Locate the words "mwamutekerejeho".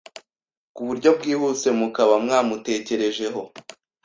2.23-3.41